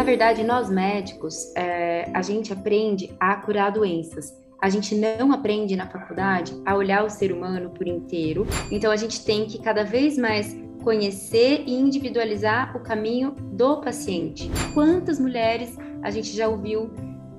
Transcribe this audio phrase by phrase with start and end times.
[0.00, 4.34] Na verdade, nós médicos, é, a gente aprende a curar doenças.
[4.58, 8.46] A gente não aprende na faculdade a olhar o ser humano por inteiro.
[8.70, 14.50] Então, a gente tem que cada vez mais conhecer e individualizar o caminho do paciente.
[14.72, 16.90] Quantas mulheres a gente já ouviu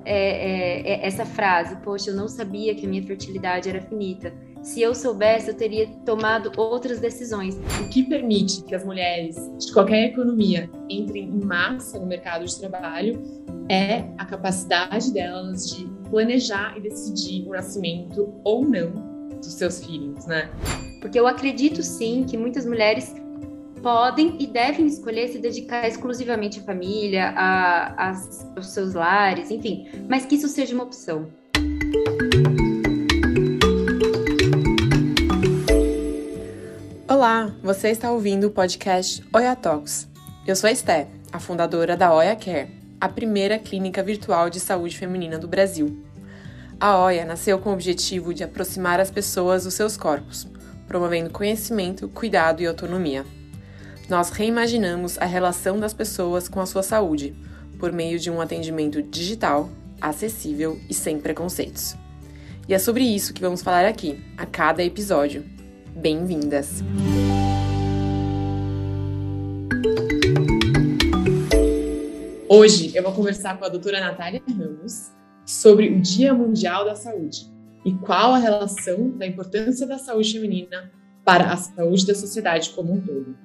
[0.04, 1.74] é, é, é, essa frase?
[1.82, 4.32] Poxa, eu não sabia que a minha fertilidade era finita.
[4.62, 7.56] Se eu soubesse, eu teria tomado outras decisões.
[7.80, 12.58] O que permite que as mulheres de qualquer economia entrem em massa no mercado de
[12.58, 13.20] trabalho
[13.68, 18.92] é a capacidade delas de planejar e decidir o nascimento ou não
[19.40, 20.48] dos seus filhos, né?
[21.00, 23.12] Porque eu acredito sim que muitas mulheres
[23.82, 28.14] podem e devem escolher se dedicar exclusivamente à família, a, a,
[28.54, 31.28] aos seus lares, enfim, mas que isso seja uma opção.
[37.22, 40.08] Olá, você está ouvindo o podcast Oia Talks.
[40.44, 42.68] Eu sou a Esté, a fundadora da Oia Care,
[43.00, 46.02] a primeira clínica virtual de saúde feminina do Brasil.
[46.80, 50.48] A Oia nasceu com o objetivo de aproximar as pessoas dos seus corpos,
[50.88, 53.24] promovendo conhecimento, cuidado e autonomia.
[54.08, 57.36] Nós reimaginamos a relação das pessoas com a sua saúde
[57.78, 61.94] por meio de um atendimento digital, acessível e sem preconceitos.
[62.68, 65.51] E é sobre isso que vamos falar aqui, a cada episódio
[65.94, 66.82] Bem-vindas!
[72.48, 75.12] Hoje eu vou conversar com a doutora Natália Ramos
[75.44, 77.46] sobre o Dia Mundial da Saúde
[77.84, 80.90] e qual a relação da importância da saúde feminina
[81.24, 83.36] para a saúde da sociedade como um todo.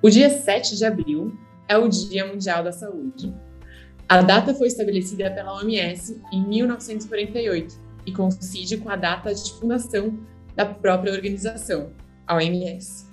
[0.00, 1.36] O dia 7 de abril
[1.68, 3.34] é o Dia Mundial da Saúde.
[4.08, 7.74] A data foi estabelecida pela OMS em 1948
[8.06, 10.18] e coincide com a data de fundação
[10.54, 11.90] da própria organização,
[12.26, 13.10] a OMS.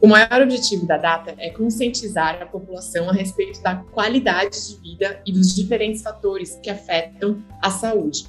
[0.00, 5.20] O maior objetivo da data é conscientizar a população a respeito da qualidade de vida
[5.26, 8.26] e dos diferentes fatores que afetam a saúde.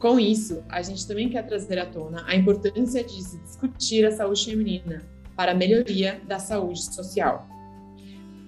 [0.00, 4.10] Com isso, a gente também quer trazer à tona a importância de se discutir a
[4.10, 5.02] saúde feminina
[5.36, 7.46] para a melhoria da saúde social.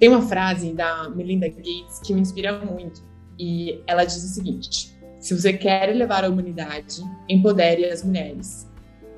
[0.01, 3.03] Tem uma frase da Melinda Gates que me inspira muito
[3.39, 8.70] e ela diz o seguinte: se você quer elevar a humanidade, empodere as mulheres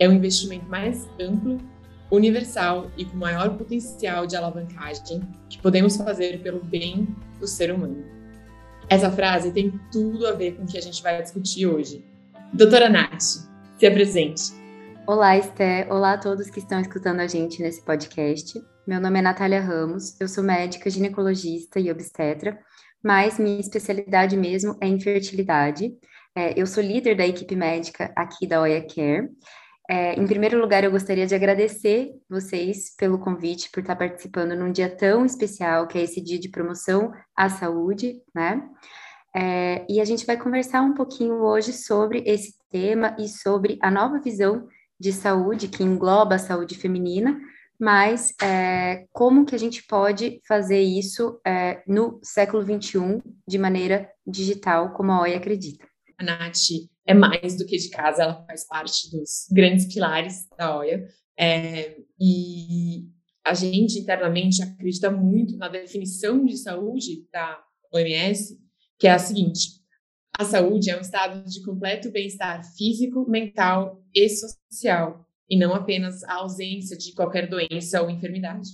[0.03, 1.59] é um investimento mais amplo,
[2.11, 7.07] universal e com maior potencial de alavancagem que podemos fazer pelo bem
[7.39, 8.05] do ser humano.
[8.89, 12.05] Essa frase tem tudo a ver com o que a gente vai discutir hoje.
[12.53, 13.23] Doutora Nath,
[13.79, 14.43] se apresente.
[15.07, 15.87] Olá, Esté.
[15.89, 18.61] Olá a todos que estão escutando a gente nesse podcast.
[18.85, 22.59] Meu nome é Natália Ramos, eu sou médica ginecologista e obstetra,
[23.01, 25.93] mas minha especialidade mesmo é infertilidade.
[26.35, 29.31] É, eu sou líder da equipe médica aqui da Oia Care
[29.91, 34.71] é, em primeiro lugar, eu gostaria de agradecer vocês pelo convite, por estar participando num
[34.71, 38.63] dia tão especial, que é esse dia de promoção à saúde, né?
[39.35, 43.91] É, e a gente vai conversar um pouquinho hoje sobre esse tema e sobre a
[43.91, 44.69] nova visão
[45.01, 47.41] de saúde que engloba a saúde feminina,
[47.81, 54.09] mas é, como que a gente pode fazer isso é, no século XXI de maneira
[54.25, 55.92] digital, como a OI acredita.
[56.23, 56.71] Nath
[57.07, 61.07] é mais do que de casa, ela faz parte dos grandes pilares da OIA.
[61.39, 63.09] É, e
[63.45, 67.63] a gente internamente acredita muito na definição de saúde da
[67.93, 68.59] OMS,
[68.99, 69.83] que é a seguinte:
[70.39, 76.23] a saúde é um estado de completo bem-estar físico, mental e social, e não apenas
[76.25, 78.71] a ausência de qualquer doença ou enfermidade.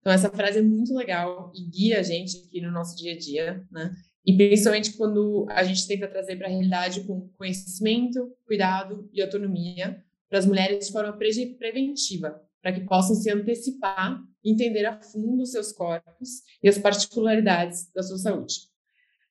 [0.00, 3.18] Então, essa frase é muito legal e guia a gente aqui no nosso dia a
[3.18, 3.94] dia, né?
[4.26, 10.02] E principalmente quando a gente tenta trazer para a realidade com conhecimento, cuidado e autonomia
[10.28, 15.42] para as mulheres de forma pre preventiva, para que possam se antecipar entender a fundo
[15.42, 18.54] os seus corpos e as particularidades da sua saúde.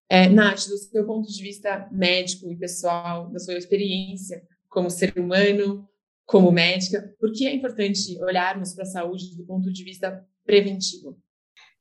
[0.10, 5.18] É, Nath, do seu ponto de vista médico e pessoal, da sua experiência como ser
[5.18, 5.88] humano,
[6.26, 11.18] como médica, por que é importante olharmos para a saúde do ponto de vista preventivo?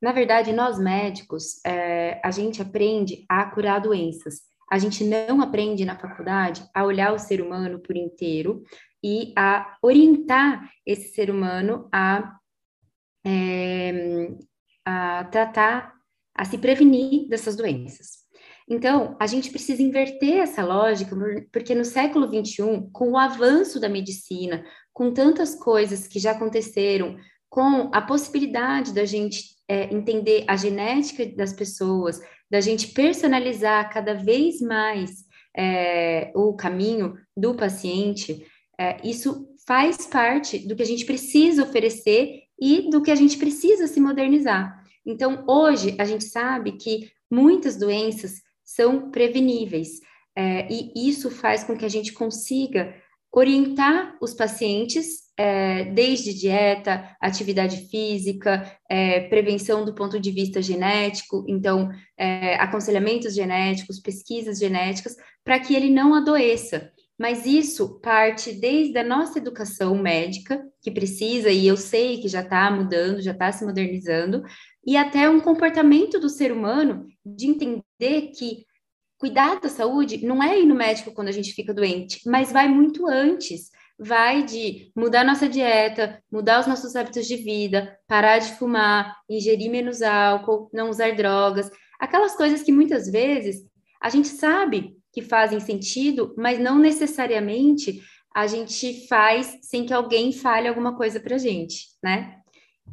[0.03, 4.41] Na verdade, nós médicos, é, a gente aprende a curar doenças.
[4.69, 8.65] A gente não aprende na faculdade a olhar o ser humano por inteiro
[9.01, 12.35] e a orientar esse ser humano a,
[13.25, 14.27] é,
[14.83, 15.93] a tratar,
[16.35, 18.23] a se prevenir dessas doenças.
[18.67, 21.15] Então, a gente precisa inverter essa lógica,
[21.49, 27.15] porque no século XXI, com o avanço da medicina, com tantas coisas que já aconteceram,
[27.49, 32.19] com a possibilidade da gente é, entender a genética das pessoas,
[32.49, 35.25] da gente personalizar cada vez mais
[35.55, 38.45] é, o caminho do paciente,
[38.77, 43.37] é, isso faz parte do que a gente precisa oferecer e do que a gente
[43.37, 44.83] precisa se modernizar.
[45.05, 49.99] Então, hoje, a gente sabe que muitas doenças são preveníveis,
[50.35, 52.95] é, e isso faz com que a gente consiga
[53.33, 61.43] orientar os pacientes é, desde dieta, atividade física, é, prevenção do ponto de vista genético,
[61.47, 66.91] então, é, aconselhamentos genéticos, pesquisas genéticas, para que ele não adoeça.
[67.17, 72.41] Mas isso parte desde a nossa educação médica, que precisa, e eu sei que já
[72.41, 74.43] está mudando, já está se modernizando,
[74.85, 78.65] e até um comportamento do ser humano de entender que
[79.23, 82.67] cuidar da saúde não é ir no médico quando a gente fica doente, mas vai
[82.67, 83.71] muito antes.
[83.97, 89.71] Vai de mudar nossa dieta, mudar os nossos hábitos de vida, parar de fumar, ingerir
[89.71, 93.65] menos álcool, não usar drogas, aquelas coisas que muitas vezes
[94.01, 98.01] a gente sabe que fazem sentido, mas não necessariamente
[98.35, 102.39] a gente faz sem que alguém fale alguma coisa para gente, né?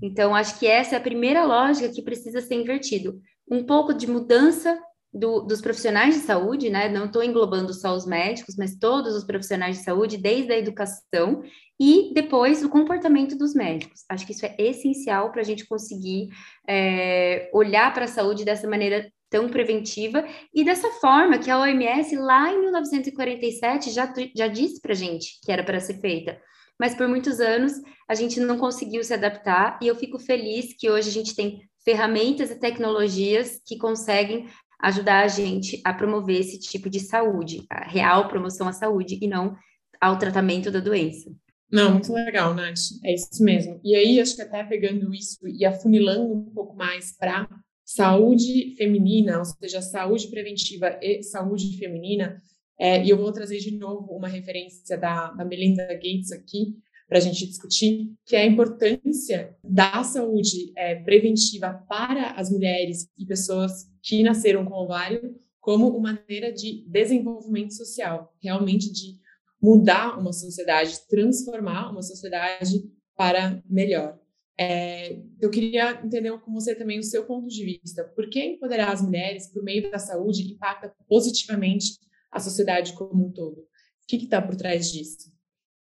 [0.01, 3.21] Então, acho que essa é a primeira lógica que precisa ser invertido.
[3.51, 4.81] Um pouco de mudança
[5.13, 6.89] do, dos profissionais de saúde, né?
[6.89, 11.43] Não estou englobando só os médicos, mas todos os profissionais de saúde, desde a educação
[11.79, 14.05] e depois o comportamento dos médicos.
[14.09, 16.29] Acho que isso é essencial para a gente conseguir
[16.69, 22.17] é, olhar para a saúde dessa maneira tão preventiva e dessa forma que a OMS
[22.17, 26.41] lá em 1947 já, já disse para gente que era para ser feita.
[26.79, 27.73] Mas por muitos anos
[28.09, 31.61] a gente não conseguiu se adaptar e eu fico feliz que hoje a gente tem
[31.85, 34.49] ferramentas e tecnologias que conseguem
[34.83, 39.29] ajudar a gente a promover esse tipo de saúde, a real promoção à saúde e
[39.29, 39.57] não
[40.01, 41.31] ao tratamento da doença.
[41.71, 42.79] Não, muito legal, Nath.
[43.05, 43.81] É isso mesmo.
[43.85, 47.49] E aí, acho que até pegando isso e afunilando um pouco mais para
[47.85, 52.41] saúde feminina, ou seja, saúde preventiva e saúde feminina,
[52.79, 56.77] é, e eu vou trazer de novo uma referência da, da Melinda Gates aqui,
[57.11, 63.09] para a gente discutir, que é a importância da saúde é, preventiva para as mulheres
[63.19, 69.19] e pessoas que nasceram com ovário como uma maneira de desenvolvimento social, realmente de
[69.61, 72.81] mudar uma sociedade, transformar uma sociedade
[73.17, 74.17] para melhor.
[74.57, 78.05] É, eu queria entender com você também o seu ponto de vista.
[78.05, 81.99] Por que empoderar as mulheres por meio da saúde impacta positivamente
[82.31, 83.63] a sociedade como um todo?
[83.63, 83.67] O
[84.07, 85.30] que está por trás disso?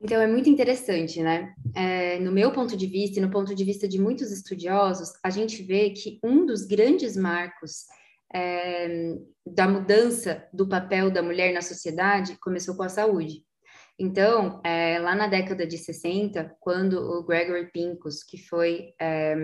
[0.03, 1.55] Então, é muito interessante, né?
[1.73, 5.29] É, no meu ponto de vista e no ponto de vista de muitos estudiosos, a
[5.29, 7.85] gente vê que um dos grandes marcos
[8.35, 9.15] é,
[9.45, 13.45] da mudança do papel da mulher na sociedade começou com a saúde.
[13.97, 19.35] Então, é, lá na década de 60, quando o Gregory Pincus, que foi é,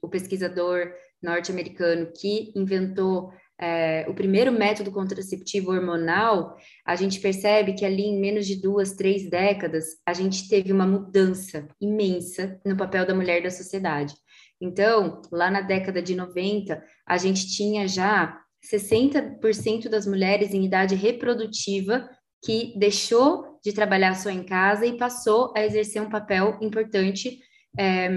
[0.00, 7.84] o pesquisador norte-americano que inventou é, o primeiro método contraceptivo hormonal, a gente percebe que
[7.84, 13.06] ali em menos de duas, três décadas, a gente teve uma mudança imensa no papel
[13.06, 14.14] da mulher da sociedade.
[14.60, 18.38] Então, lá na década de 90, a gente tinha já
[18.72, 22.08] 60% das mulheres em idade reprodutiva
[22.44, 27.38] que deixou de trabalhar só em casa e passou a exercer um papel importante
[27.78, 28.08] é,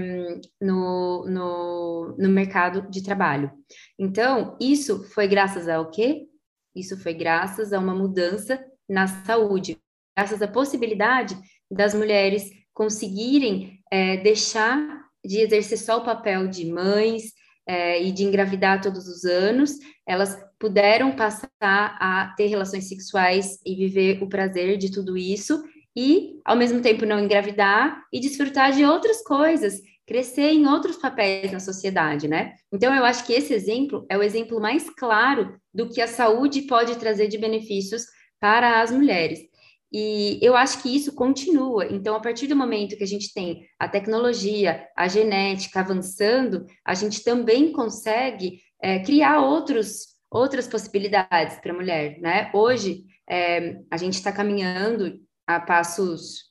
[0.60, 3.50] no, no, no mercado de trabalho.
[3.98, 6.26] Então, isso foi graças ao quê?
[6.74, 9.78] Isso foi graças a uma mudança na saúde,
[10.16, 11.36] graças à possibilidade
[11.70, 14.78] das mulheres conseguirem é, deixar
[15.24, 17.32] de exercer só o papel de mães
[17.66, 19.72] é, e de engravidar todos os anos,
[20.06, 25.62] elas puderam passar a ter relações sexuais e viver o prazer de tudo isso
[25.96, 31.52] e, ao mesmo tempo, não engravidar e desfrutar de outras coisas, crescer em outros papéis
[31.52, 32.54] na sociedade, né?
[32.72, 36.62] Então, eu acho que esse exemplo é o exemplo mais claro do que a saúde
[36.62, 38.04] pode trazer de benefícios
[38.40, 39.40] para as mulheres.
[39.92, 41.86] E eu acho que isso continua.
[41.86, 46.94] Então, a partir do momento que a gente tem a tecnologia, a genética avançando, a
[46.94, 52.50] gente também consegue é, criar outros, outras possibilidades para a mulher, né?
[52.54, 55.20] Hoje, é, a gente está caminhando
[55.56, 56.50] a passos.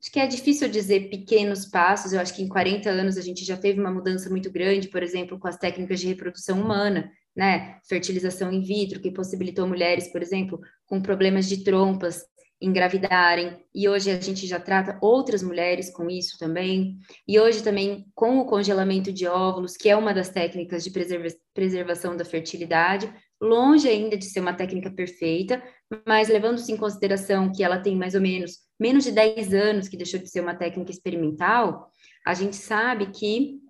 [0.00, 3.44] Acho que é difícil dizer pequenos passos, eu acho que em 40 anos a gente
[3.44, 7.78] já teve uma mudança muito grande, por exemplo, com as técnicas de reprodução humana, né?
[7.88, 12.22] Fertilização in vitro, que possibilitou mulheres, por exemplo, com problemas de trompas
[12.60, 18.06] engravidarem, e hoje a gente já trata outras mulheres com isso também, e hoje também
[18.14, 23.12] com o congelamento de óvulos, que é uma das técnicas de preserva preservação da fertilidade,
[23.44, 25.62] longe ainda de ser uma técnica perfeita,
[26.06, 29.96] mas levando-se em consideração que ela tem mais ou menos menos de 10 anos que
[29.96, 31.90] deixou de ser uma técnica experimental,
[32.26, 33.60] a gente sabe que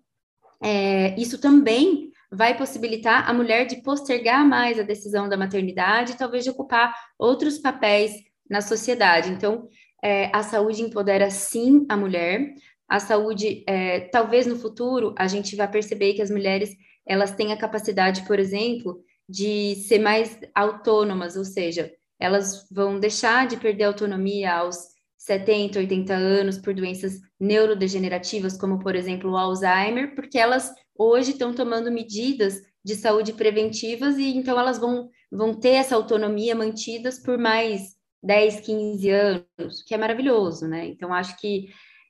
[0.63, 6.45] é, isso também vai possibilitar a mulher de postergar mais a decisão da maternidade, talvez
[6.45, 8.13] de ocupar outros papéis
[8.49, 9.31] na sociedade.
[9.31, 9.69] Então,
[10.03, 12.55] é, a saúde empodera sim a mulher.
[12.89, 16.75] A saúde, é, talvez no futuro, a gente vai perceber que as mulheres
[17.07, 23.47] elas têm a capacidade, por exemplo, de ser mais autônomas, ou seja, elas vão deixar
[23.47, 24.77] de perder autonomia aos
[25.19, 31.53] 70, 80 anos por doenças neurodegenerativas, como, por exemplo, o Alzheimer, porque elas hoje estão
[31.53, 37.39] tomando medidas de saúde preventivas e então elas vão, vão ter essa autonomia mantidas por
[37.39, 40.87] mais 10, 15 anos, que é maravilhoso, né?
[40.87, 41.69] Então, acho que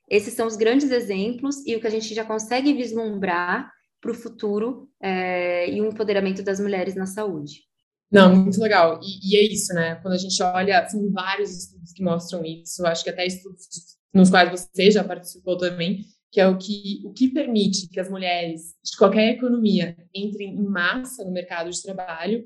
[0.09, 3.71] esses são os grandes exemplos e o que a gente já consegue vislumbrar
[4.05, 7.63] para o futuro é, e o empoderamento das mulheres na saúde.
[8.11, 8.99] Não, muito legal.
[9.01, 9.95] E, e, é isso, né?
[9.95, 12.85] Quando a gente olha, são vários estudos que mostram isso.
[12.85, 13.67] Acho que até estudos
[14.13, 18.09] nos quais você já participou também, que é o que, o que permite que as
[18.09, 22.45] mulheres de qualquer economia entrem em massa no mercado de trabalho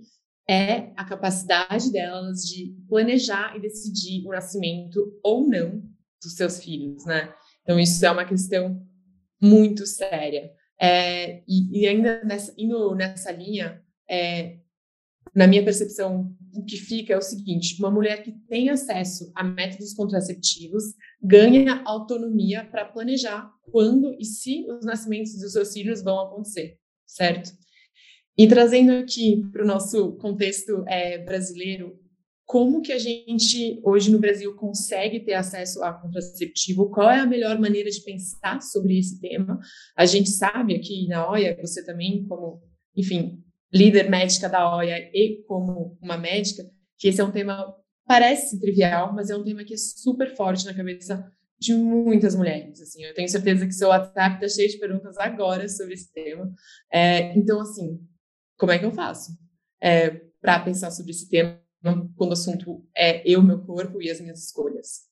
[0.49, 5.83] é a capacidade delas de planejar e decidir o nascimento ou não
[6.23, 7.31] dos seus filhos, né?
[7.61, 8.81] Então, isso é uma questão
[9.39, 10.51] muito séria.
[10.81, 14.59] É, e, e, ainda nessa, indo nessa linha, é,
[15.35, 19.43] na minha percepção, o que fica é o seguinte: uma mulher que tem acesso a
[19.43, 20.83] métodos contraceptivos
[21.21, 27.51] ganha autonomia para planejar quando e se os nascimentos dos seus filhos vão acontecer, certo?
[28.37, 31.98] E trazendo aqui para o nosso contexto é, brasileiro,
[32.49, 36.89] como que a gente hoje no Brasil consegue ter acesso a contraceptivo?
[36.89, 39.59] Qual é a melhor maneira de pensar sobre esse tema?
[39.95, 42.59] A gente sabe aqui na OIA, você também como,
[42.97, 43.39] enfim,
[43.71, 46.63] líder médica da OIA e como uma médica,
[46.97, 47.71] que esse é um tema
[48.07, 51.23] parece trivial, mas é um tema que é super forte na cabeça
[51.59, 52.81] de muitas mulheres.
[52.81, 56.51] Assim, eu tenho certeza que seu WhatsApp está cheio de perguntas agora sobre esse tema.
[56.91, 57.99] É, então, assim,
[58.57, 59.33] como é que eu faço
[59.79, 64.19] é, para pensar sobre esse tema quando o assunto é eu, meu corpo e as
[64.19, 65.07] minhas escolhas?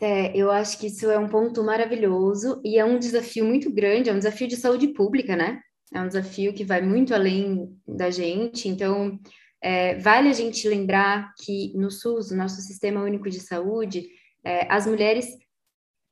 [0.00, 4.10] É, eu acho que isso é um ponto maravilhoso e é um desafio muito grande,
[4.10, 5.60] é um desafio de saúde pública, né?
[5.94, 8.68] é um desafio que vai muito além da gente.
[8.68, 9.18] Então,
[9.60, 14.08] é, vale a gente lembrar que no SUS, o nosso Sistema Único de Saúde,
[14.44, 15.26] é, as mulheres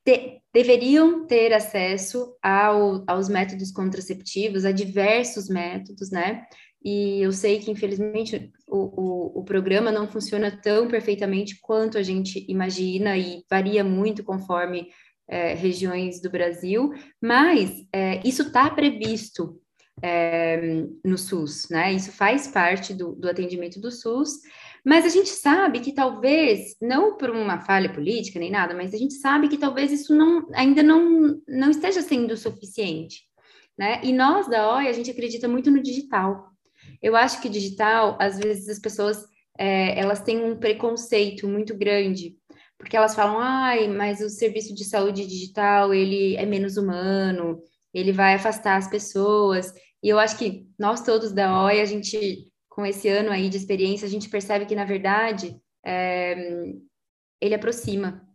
[0.05, 6.45] te, deveriam ter acesso ao, aos métodos contraceptivos, a diversos métodos, né?
[6.83, 12.01] E eu sei que, infelizmente, o, o, o, programa não funciona tão perfeitamente quanto a
[12.01, 14.87] gente imagina e varia muito conforme
[15.27, 19.61] é, regiões do Brasil, mas é, isso está previsto
[20.01, 21.93] é, no SUS, né?
[21.93, 24.39] Isso faz parte do, do atendimento do SUS,
[24.83, 28.97] mas a gente sabe que talvez, não por uma falha política nem nada, mas a
[28.97, 33.21] gente sabe que talvez isso não, ainda não, não esteja sendo suficiente,
[33.77, 34.01] né?
[34.03, 36.50] E nós da OIA, a gente acredita muito no digital.
[37.01, 39.25] Eu acho que digital, às vezes as pessoas,
[39.57, 42.35] é, elas têm um preconceito muito grande,
[42.77, 47.61] porque elas falam, ai, mas o serviço de saúde digital, ele é menos humano,
[47.93, 49.73] ele vai afastar as pessoas.
[50.01, 53.57] E eu acho que nós todos da OI, a gente, com esse ano aí de
[53.57, 56.73] experiência, a gente percebe que, na verdade, é,
[57.39, 58.25] ele aproxima.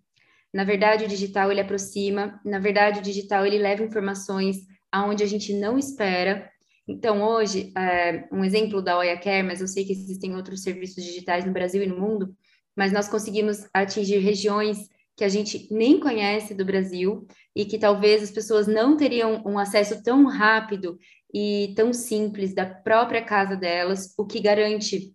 [0.53, 2.41] Na verdade, o digital, ele aproxima.
[2.45, 4.59] Na verdade, o digital, ele leva informações
[4.93, 6.51] aonde a gente não espera.
[6.89, 11.03] Então, hoje, é, um exemplo da Oia Care, mas eu sei que existem outros serviços
[11.03, 12.37] digitais no Brasil e no mundo,
[12.77, 18.23] mas nós conseguimos atingir regiões que a gente nem conhece do Brasil e que talvez
[18.23, 20.99] as pessoas não teriam um acesso tão rápido
[21.33, 25.15] e tão simples da própria casa delas, o que garante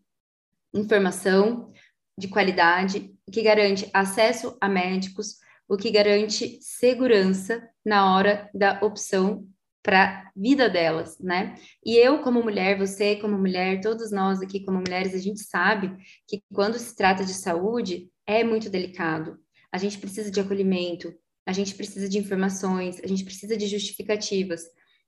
[0.73, 1.71] informação
[2.17, 5.37] de qualidade, o que garante acesso a médicos,
[5.69, 9.47] o que garante segurança na hora da opção
[9.83, 11.55] para a vida delas, né?
[11.83, 15.95] E eu como mulher, você como mulher, todos nós aqui como mulheres, a gente sabe
[16.27, 19.38] que quando se trata de saúde é muito delicado.
[19.71, 21.13] A gente precisa de acolhimento,
[21.45, 24.63] a gente precisa de informações, a gente precisa de justificativas.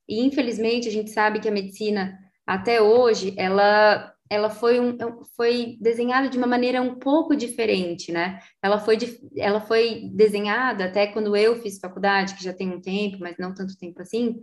[0.07, 4.97] E infelizmente a gente sabe que a medicina até hoje ela ela foi, um,
[5.35, 8.39] foi desenhada de uma maneira um pouco diferente, né?
[8.61, 8.97] Ela foi,
[9.37, 13.53] ela foi desenhada até quando eu fiz faculdade, que já tem um tempo, mas não
[13.53, 14.39] tanto tempo assim,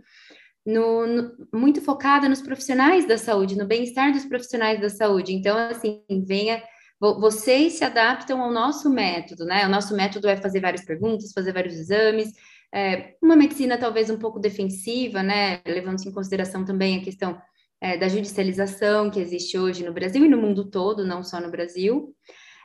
[0.65, 5.33] no, no, muito focada nos profissionais da saúde, no bem-estar dos profissionais da saúde.
[5.33, 6.63] Então, assim, venha,
[6.99, 9.65] vocês se adaptam ao nosso método, né?
[9.65, 12.31] O nosso método é fazer várias perguntas, fazer vários exames,
[12.73, 17.37] é, uma medicina talvez um pouco defensiva, né, levando em consideração também a questão
[17.81, 21.49] é, da judicialização que existe hoje no Brasil e no mundo todo, não só no
[21.49, 22.15] Brasil.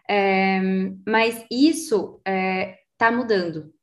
[0.09, 0.61] É,
[1.07, 3.75] mas isso está é, mudando.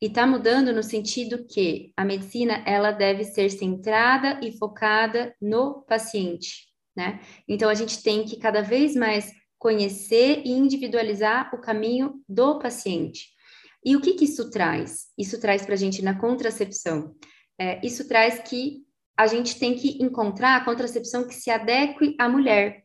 [0.00, 5.82] E está mudando no sentido que a medicina ela deve ser centrada e focada no
[5.82, 7.20] paciente, né?
[7.48, 13.28] Então a gente tem que cada vez mais conhecer e individualizar o caminho do paciente.
[13.84, 15.06] E o que, que isso traz?
[15.16, 17.14] Isso traz para a gente na contracepção.
[17.56, 18.84] É, isso traz que
[19.16, 22.82] a gente tem que encontrar a contracepção que se adeque à mulher.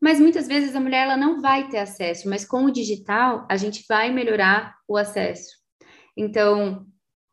[0.00, 3.56] Mas muitas vezes a mulher ela não vai ter acesso, mas com o digital a
[3.56, 5.50] gente vai melhorar o acesso.
[6.16, 6.84] Então,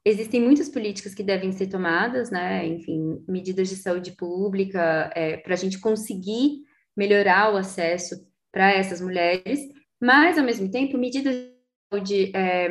[0.05, 2.65] existem muitas políticas que devem ser tomadas, né?
[2.67, 6.63] Enfim, medidas de saúde pública é, para a gente conseguir
[6.95, 8.15] melhorar o acesso
[8.51, 9.59] para essas mulheres,
[10.01, 11.35] mas ao mesmo tempo medidas
[11.89, 12.69] saúde é,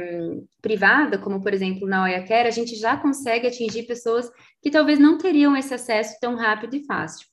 [0.62, 4.30] privada, como por exemplo na Oia Care, a gente já consegue atingir pessoas
[4.62, 7.26] que talvez não teriam esse acesso tão rápido e fácil.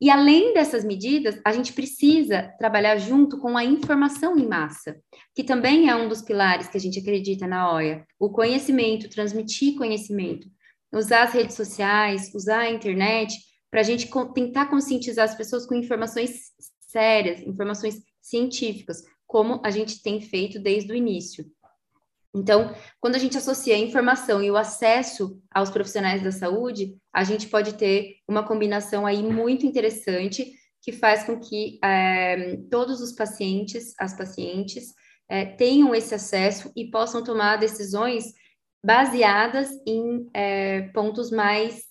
[0.00, 4.96] E além dessas medidas, a gente precisa trabalhar junto com a informação em massa,
[5.34, 8.04] que também é um dos pilares que a gente acredita na OIA.
[8.18, 10.48] O conhecimento, transmitir conhecimento,
[10.92, 13.34] usar as redes sociais, usar a internet,
[13.70, 20.02] para a gente tentar conscientizar as pessoas com informações sérias, informações científicas, como a gente
[20.02, 21.44] tem feito desde o início.
[22.36, 27.24] Então, quando a gente associa a informação e o acesso aos profissionais da saúde, a
[27.24, 30.52] gente pode ter uma combinação aí muito interessante
[30.82, 34.92] que faz com que é, todos os pacientes, as pacientes,
[35.28, 38.32] é, tenham esse acesso e possam tomar decisões
[38.84, 41.84] baseadas em é, pontos mais.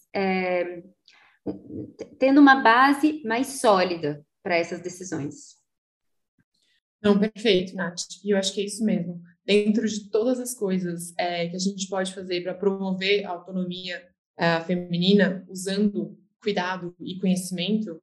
[2.17, 5.64] tendo uma base mais sólida para essas decisões.
[7.01, 8.01] Não, perfeito, Nath.
[8.23, 11.59] E eu acho que é isso mesmo dentro de todas as coisas é, que a
[11.59, 14.03] gente pode fazer para promover a autonomia
[14.37, 18.01] é, feminina, usando cuidado e conhecimento,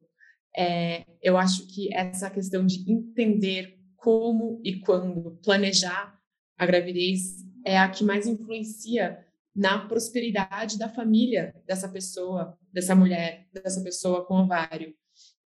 [0.57, 6.19] é, eu acho que essa questão de entender como e quando planejar
[6.57, 13.47] a gravidez é a que mais influencia na prosperidade da família dessa pessoa, dessa mulher,
[13.53, 14.95] dessa pessoa com ovário.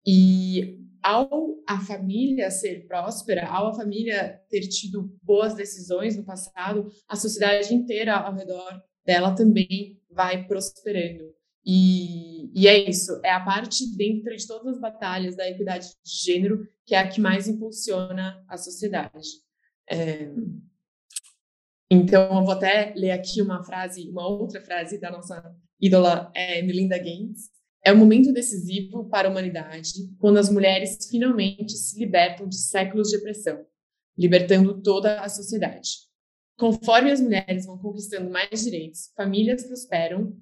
[0.06, 6.88] E ao a família ser próspera, ao a família ter tido boas decisões no passado,
[7.08, 11.34] a sociedade inteira ao redor dela também vai prosperando.
[11.66, 16.24] E, e é isso, é a parte dentro de todas as batalhas da equidade de
[16.24, 19.28] gênero que é a que mais impulsiona a sociedade.
[19.90, 20.30] É...
[21.90, 26.62] Então, eu vou até ler aqui uma frase, uma outra frase da nossa ídola é,
[26.62, 27.50] Melinda Gates,
[27.86, 33.10] é um momento decisivo para a humanidade quando as mulheres finalmente se libertam de séculos
[33.10, 33.64] de opressão,
[34.18, 35.90] libertando toda a sociedade.
[36.58, 40.36] Conforme as mulheres vão conquistando mais direitos, famílias prosperam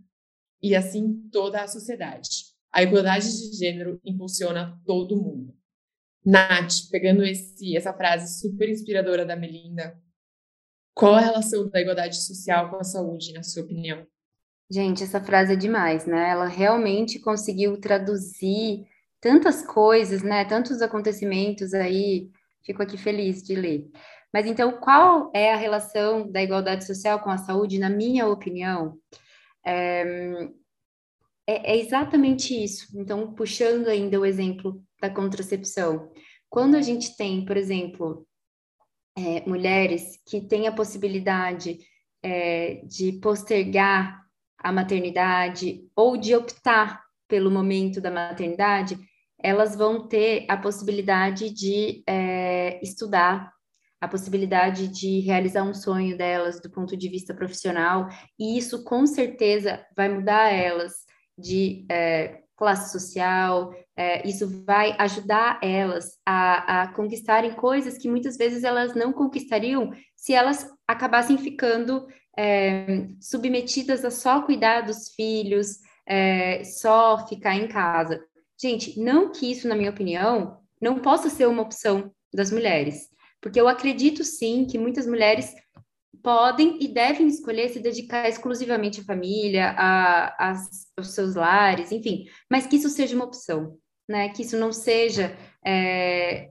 [0.61, 2.29] e assim toda a sociedade.
[2.71, 5.53] A igualdade de gênero impulsiona todo mundo.
[6.25, 10.01] Nath, pegando esse, essa frase super inspiradora da Melinda,
[10.95, 14.07] qual a relação da igualdade social com a saúde, na sua opinião?
[14.71, 16.29] Gente, essa frase é demais, né?
[16.29, 18.85] Ela realmente conseguiu traduzir
[19.19, 20.45] tantas coisas, né?
[20.45, 22.29] Tantos acontecimentos aí.
[22.65, 23.89] Fico aqui feliz de ler.
[24.33, 27.77] Mas então, qual é a relação da igualdade social com a saúde?
[27.77, 28.97] Na minha opinião,
[29.65, 30.49] é,
[31.47, 32.87] é, é exatamente isso.
[32.99, 36.11] Então, puxando ainda o exemplo da contracepção.
[36.49, 38.27] Quando a gente tem, por exemplo,
[39.15, 41.79] é, mulheres que têm a possibilidade
[42.23, 44.22] é, de postergar
[44.63, 48.97] a maternidade ou de optar pelo momento da maternidade,
[49.39, 53.51] elas vão ter a possibilidade de é, estudar,
[53.99, 58.07] a possibilidade de realizar um sonho delas do ponto de vista profissional,
[58.39, 60.93] e isso com certeza vai mudar elas
[61.37, 68.37] de é, classe social, é, isso vai ajudar elas a, a conquistarem coisas que muitas
[68.37, 72.05] vezes elas não conquistariam se elas acabassem ficando
[72.37, 78.23] é, submetidas a só cuidar dos filhos, é, só ficar em casa.
[78.59, 83.09] Gente, não que isso, na minha opinião, não possa ser uma opção das mulheres,
[83.41, 85.53] porque eu acredito sim que muitas mulheres
[86.23, 90.53] podem e devem escolher se dedicar exclusivamente à família, a, a,
[90.97, 94.29] aos seus lares, enfim, mas que isso seja uma opção, né?
[94.29, 96.49] Que isso não seja é,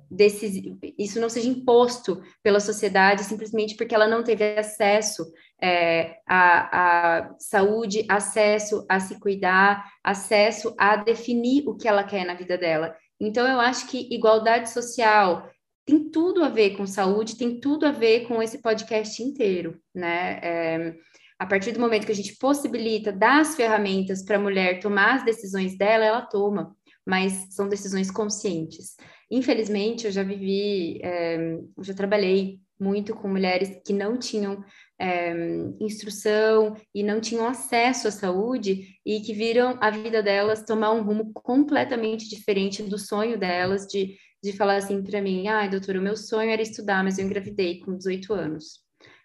[0.99, 5.25] isso não seja imposto pela sociedade simplesmente porque ela não teve acesso
[5.63, 12.25] é, à, à saúde, acesso a se cuidar, acesso a definir o que ela quer
[12.25, 12.97] na vida dela.
[13.21, 15.49] Então, eu acho que igualdade social
[15.85, 20.41] tem tudo a ver com saúde, tem tudo a ver com esse podcast inteiro, né?
[20.43, 20.95] É,
[21.39, 25.17] a partir do momento que a gente possibilita, dar as ferramentas para a mulher tomar
[25.17, 26.75] as decisões dela, ela toma
[27.07, 28.97] mas são decisões conscientes.
[29.31, 31.37] Infelizmente, eu já vivi, é,
[31.77, 34.65] eu já trabalhei muito com mulheres que não tinham
[35.01, 35.33] é,
[35.81, 41.03] instrução e não tinham acesso à saúde e que viram a vida delas tomar um
[41.03, 46.01] rumo completamente diferente do sonho delas de, de falar assim para mim, ai, ah, doutora,
[46.01, 48.81] o meu sonho era estudar, mas eu engravidei com 18 anos.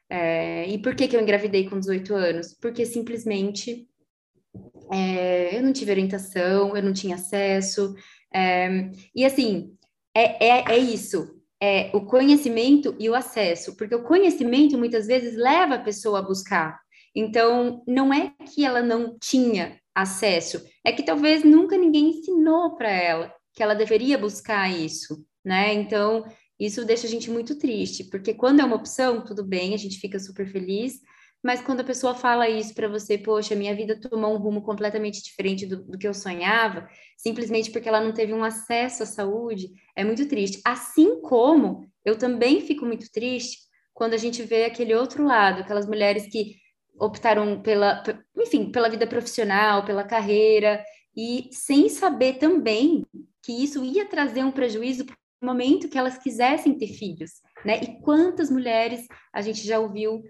[0.10, 2.54] É, e por que, que eu engravidei com 18 anos?
[2.62, 3.87] Porque simplesmente
[4.91, 7.96] é, eu não tive orientação, eu não tinha acesso.
[8.34, 9.76] É, e assim,
[10.15, 15.36] é, é, é isso, é o conhecimento e o acesso, porque o conhecimento muitas vezes
[15.36, 16.80] leva a pessoa a buscar.
[17.15, 22.91] Então, não é que ela não tinha acesso, é que talvez nunca ninguém ensinou para
[22.91, 25.74] ela que ela deveria buscar isso, né?
[25.74, 26.24] Então,
[26.60, 30.00] isso deixa a gente muito triste, porque quando é uma opção, tudo bem, a gente
[30.00, 31.00] fica super feliz,
[31.43, 35.23] mas quando a pessoa fala isso para você, poxa, minha vida tomou um rumo completamente
[35.23, 39.69] diferente do, do, que eu sonhava, simplesmente porque ela não teve um acesso à saúde,
[39.95, 40.60] é muito triste.
[40.65, 43.60] Assim como eu também fico muito triste
[43.93, 46.56] quando a gente vê aquele outro lado, aquelas mulheres que
[47.00, 48.04] optaram pela,
[48.36, 50.84] enfim, pela vida profissional, pela carreira,
[51.15, 53.06] e sem saber também
[53.43, 57.32] que isso ia trazer um prejuízo para o momento que elas quisessem ter filhos,
[57.63, 57.80] né?
[57.82, 60.23] E quantas mulheres a gente já ouviu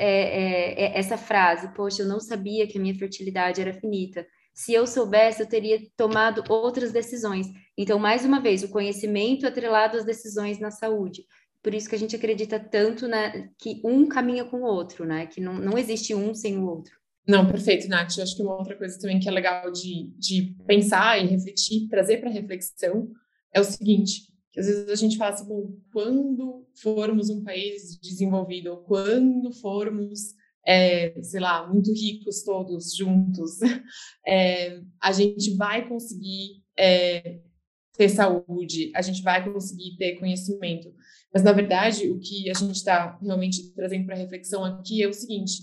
[0.00, 4.26] é, é, é, essa frase, poxa, eu não sabia que a minha fertilidade era finita.
[4.54, 7.46] Se eu soubesse, eu teria tomado outras decisões.
[7.76, 11.24] Então, mais uma vez, o conhecimento atrelado às decisões na saúde.
[11.62, 15.26] Por isso que a gente acredita tanto né, que um caminha com o outro, né?
[15.26, 16.92] Que não, não existe um sem o outro.
[17.26, 18.16] Não, perfeito, Nath.
[18.16, 21.88] Eu acho que uma outra coisa também que é legal de, de pensar e refletir,
[21.88, 23.10] trazer para reflexão,
[23.52, 27.98] é o seguinte: que às vezes a gente fala assim, bom, quando formos um país
[28.00, 30.34] desenvolvido, ou quando formos,
[30.66, 33.58] é, sei lá, muito ricos todos juntos,
[34.26, 37.40] é, a gente vai conseguir é,
[37.96, 40.92] ter saúde, a gente vai conseguir ter conhecimento.
[41.32, 45.12] Mas, na verdade, o que a gente está realmente trazendo para reflexão aqui é o
[45.12, 45.62] seguinte: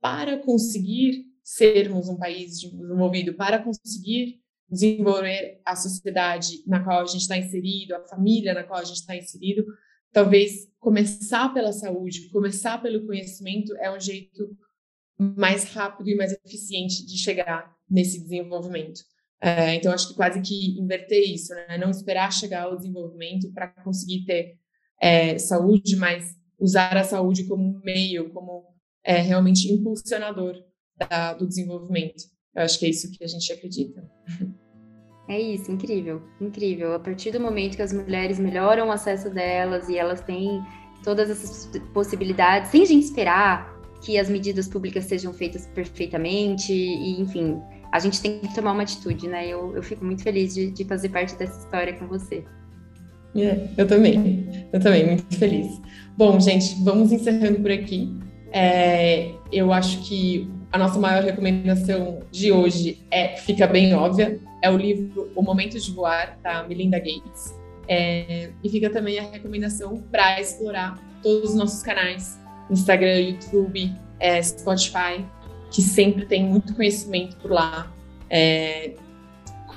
[0.00, 4.39] para conseguir sermos um país desenvolvido, para conseguir
[4.70, 9.00] desenvolver a sociedade na qual a gente está inserido, a família na qual a gente
[9.00, 9.64] está inserido,
[10.12, 14.56] talvez começar pela saúde, começar pelo conhecimento é um jeito
[15.18, 19.02] mais rápido e mais eficiente de chegar nesse desenvolvimento.
[19.42, 21.78] É, então, acho que quase que inverter isso, né?
[21.78, 24.58] não esperar chegar ao desenvolvimento para conseguir ter
[25.00, 28.66] é, saúde, mas usar a saúde como meio, como
[29.02, 30.62] é, realmente impulsionador
[30.94, 32.24] da, do desenvolvimento.
[32.54, 34.04] Eu acho que é isso que a gente acredita.
[35.28, 36.94] É isso, incrível, incrível.
[36.94, 40.60] A partir do momento que as mulheres melhoram o acesso delas e elas têm
[41.04, 47.20] todas essas possibilidades, sem a gente esperar que as medidas públicas sejam feitas perfeitamente, e
[47.20, 47.60] enfim,
[47.92, 49.46] a gente tem que tomar uma atitude, né?
[49.46, 52.44] Eu, eu fico muito feliz de, de fazer parte dessa história com você.
[53.36, 55.80] É, eu também, eu também, muito feliz.
[56.16, 58.12] Bom, gente, vamos encerrando por aqui.
[58.52, 64.70] É, eu acho que a nossa maior recomendação de hoje é fica bem óbvia, é
[64.70, 67.58] o livro O Momento de Voar, da Melinda Gates.
[67.88, 72.38] É, e fica também a recomendação para explorar todos os nossos canais,
[72.70, 75.24] Instagram, YouTube, é, Spotify,
[75.72, 77.92] que sempre tem muito conhecimento por lá,
[78.28, 78.94] é,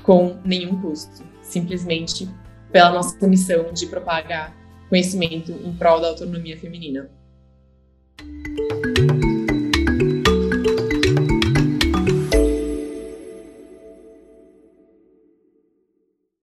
[0.04, 2.28] com nenhum custo, simplesmente
[2.70, 4.54] pela nossa missão de propagar
[4.88, 7.10] conhecimento em prol da autonomia feminina.